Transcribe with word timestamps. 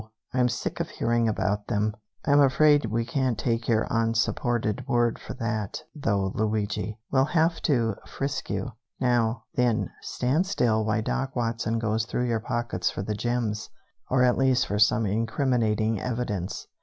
I'm 0.33 0.49
sick 0.49 0.79
of 0.79 0.89
hearing 0.89 1.29
about 1.29 1.67
them!" 1.67 1.93
"I'm 2.25 2.41
afraid 2.41 2.85
we 2.87 3.05
can't 3.05 3.37
take 3.37 3.67
your 3.67 3.85
unsupported 3.91 4.87
word 4.87 5.19
for 5.19 5.35
that, 5.35 5.83
though, 5.93 6.31
Luigi. 6.33 6.97
We'll 7.11 7.25
have 7.25 7.61
to 7.61 7.97
frisk 8.07 8.49
you. 8.49 8.71
Now, 8.99 9.43
then, 9.53 9.91
stand 10.01 10.47
still 10.47 10.83
while 10.83 11.03
Doc 11.03 11.35
Watson 11.35 11.77
goes 11.77 12.07
through 12.07 12.25
your 12.29 12.39
pockets 12.39 12.89
for 12.89 13.03
the 13.03 13.13
gems, 13.13 13.69
or 14.09 14.23
at 14.23 14.39
least 14.39 14.65
for 14.65 14.79
some 14.79 15.05
incriminating 15.05 15.99
evidence." 16.01 16.65